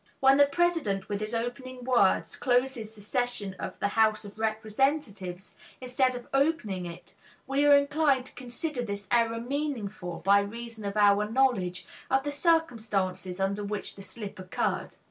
When 0.19 0.37
the 0.37 0.47
president 0.47 1.07
with 1.09 1.19
his 1.21 1.35
opening 1.35 1.83
words 1.83 2.35
closes 2.35 2.95
the 2.95 3.01
session 3.01 3.53
of 3.59 3.77
the 3.77 3.89
House 3.89 4.25
of 4.25 4.39
Representatives, 4.39 5.53
instead 5.79 6.15
of 6.15 6.27
opening 6.33 6.87
it, 6.87 7.13
we 7.45 7.65
are 7.67 7.73
inclined 7.73 8.25
to 8.25 8.33
consider 8.33 8.81
this 8.81 9.05
error 9.11 9.39
meaningful 9.39 10.17
by 10.25 10.39
reason 10.39 10.85
of 10.85 10.97
our 10.97 11.29
knowledge 11.29 11.85
of 12.09 12.23
the 12.23 12.31
circumstances 12.31 13.39
under 13.39 13.63
which 13.63 13.93
the 13.95 14.01
slip 14.01 14.39
occurred. 14.39 14.95